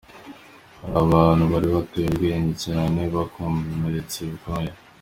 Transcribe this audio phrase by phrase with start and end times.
[0.79, 4.73] Hari abantu bari bataye ubwenge cyangwa bakomeretse bikomey.